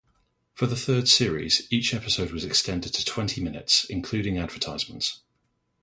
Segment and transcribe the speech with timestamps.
[0.55, 5.19] For the third series, each episode was extended to twenty minutes, including advertisements.